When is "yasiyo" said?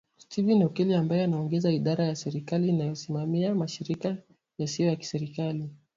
4.57-4.87